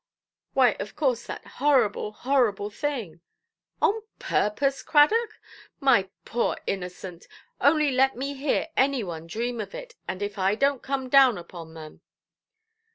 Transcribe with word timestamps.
"Why, 0.55 0.71
of 0.79 0.95
course, 0.95 1.27
that 1.27 1.45
horrible, 1.45 2.11
horrible 2.11 2.71
thing". 2.71 3.21
"On 3.83 4.01
purpose, 4.17 4.81
Cradock! 4.81 5.39
My 5.79 6.09
poor 6.25 6.57
innocent! 6.65 7.27
Only 7.59 7.91
let 7.91 8.15
me 8.15 8.33
hear 8.33 8.69
any 8.75 9.03
one 9.03 9.27
dream 9.27 9.61
of 9.61 9.75
it, 9.75 9.93
and 10.07 10.23
if 10.23 10.39
I 10.39 10.55
donʼt 10.55 10.81
come 10.81 11.07
down 11.07 11.37
upon 11.37 11.75
them". 11.75 12.01